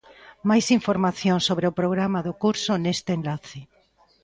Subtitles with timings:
[0.49, 3.59] Máis información sobre o programa do curso neste enlace.